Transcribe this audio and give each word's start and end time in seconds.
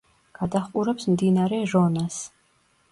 გადაჰყურებს 0.39 1.07
მდინარე 1.13 1.61
რონას. 1.77 2.21